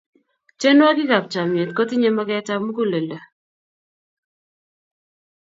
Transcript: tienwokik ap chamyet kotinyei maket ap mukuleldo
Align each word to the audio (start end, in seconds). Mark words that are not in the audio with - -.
tienwokik 0.59 1.11
ap 1.17 1.25
chamyet 1.33 1.69
kotinyei 1.77 2.15
maket 2.15 2.47
ap 2.53 2.61
mukuleldo 2.65 3.19